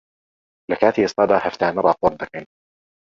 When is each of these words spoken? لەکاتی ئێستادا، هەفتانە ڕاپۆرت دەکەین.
لەکاتی 0.71 1.03
ئێستادا، 1.03 1.37
هەفتانە 1.45 1.81
ڕاپۆرت 1.87 2.17
دەکەین. 2.21 2.45